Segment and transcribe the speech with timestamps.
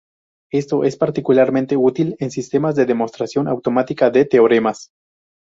[0.51, 4.89] Esto es particularmente útil en sistemas de demostración automática de teoremas.